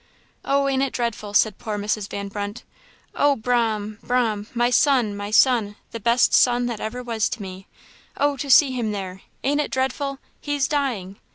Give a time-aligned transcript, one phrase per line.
[0.43, 2.09] "Oh, ain't it dreadful!" said poor Mrs.
[2.09, 2.63] Van Brunt;
[3.13, 4.47] "oh,'Brahm, 'Brahm!
[4.55, 5.75] My son, my son!
[5.91, 7.67] the best son that ever was to me
[8.17, 10.17] oh, to see him there; ain't it dreadful?
[10.39, 11.17] he's dying!"